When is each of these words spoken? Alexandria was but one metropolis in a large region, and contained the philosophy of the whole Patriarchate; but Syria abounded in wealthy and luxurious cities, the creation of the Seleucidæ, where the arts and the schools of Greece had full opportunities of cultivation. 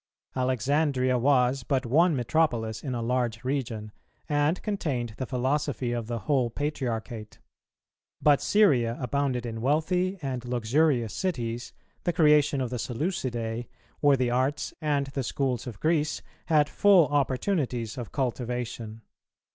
Alexandria 0.35 1.15
was 1.19 1.61
but 1.61 1.85
one 1.85 2.15
metropolis 2.15 2.81
in 2.83 2.95
a 2.95 3.03
large 3.03 3.43
region, 3.43 3.91
and 4.27 4.59
contained 4.63 5.13
the 5.17 5.27
philosophy 5.27 5.91
of 5.91 6.07
the 6.07 6.17
whole 6.21 6.49
Patriarchate; 6.49 7.37
but 8.19 8.41
Syria 8.41 8.97
abounded 8.99 9.45
in 9.45 9.61
wealthy 9.61 10.17
and 10.23 10.43
luxurious 10.43 11.13
cities, 11.13 11.71
the 12.03 12.13
creation 12.13 12.61
of 12.61 12.71
the 12.71 12.77
Seleucidæ, 12.77 13.67
where 13.99 14.17
the 14.17 14.31
arts 14.31 14.73
and 14.81 15.05
the 15.05 15.21
schools 15.21 15.67
of 15.67 15.79
Greece 15.79 16.23
had 16.47 16.67
full 16.67 17.05
opportunities 17.09 17.95
of 17.95 18.11
cultivation. 18.11 19.03